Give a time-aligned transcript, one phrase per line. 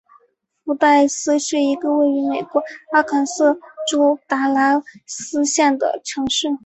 [0.65, 3.55] 福代斯是一个位于美国阿肯色
[3.87, 6.47] 州达拉斯县的城市。